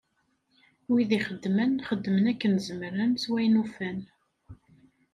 Wid 0.91 1.11
ixeddmen, 1.17 1.71
xeddmen 1.87 2.25
akken 2.31 2.53
zemren 2.67 3.13
s 3.23 3.25
wayen 3.29 3.59
ufan. 3.63 3.99